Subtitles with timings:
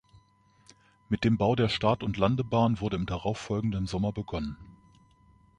[1.09, 4.57] Mit dem Bau der Start- und Landebahn wurde im darauffolgenden Sommer begonnen.